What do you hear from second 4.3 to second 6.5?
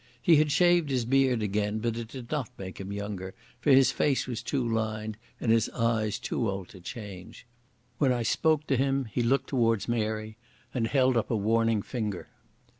too lined and his eyes too